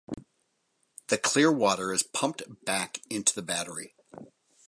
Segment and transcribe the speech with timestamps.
[1.09, 3.93] The clear water is pumped back into the battery.